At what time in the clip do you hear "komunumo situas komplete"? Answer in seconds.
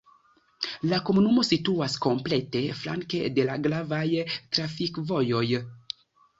1.09-2.63